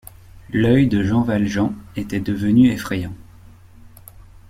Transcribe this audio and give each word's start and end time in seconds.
L’œil 0.49 0.87
de 0.87 1.03
Jean 1.03 1.21
Valjean 1.21 1.75
était 1.95 2.19
devenu 2.19 2.71
effrayant. 2.71 3.13